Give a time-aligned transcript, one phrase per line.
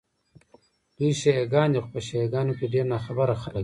[0.97, 3.59] دوی شیعه ګان دي، خو په شیعه ګانو کې ډېر ناخبره خلک دي.